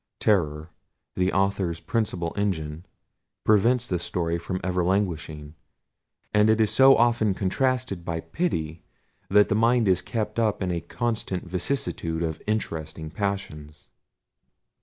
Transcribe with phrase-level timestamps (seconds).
[0.19, 0.71] Terror,
[1.13, 2.87] the author's principal engine,
[3.43, 5.53] prevents the story from ever languishing;
[6.33, 8.83] and it is so often contrasted by pity,
[9.29, 13.89] that the mind is kept up in a constant vicissitude of interesting passions.